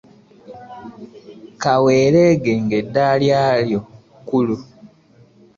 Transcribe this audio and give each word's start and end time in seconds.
Kaweleege 1.61 2.51
nga 2.63 2.75
edya 2.81 3.43
lyo 3.65 3.79
bukulu. 4.07 4.55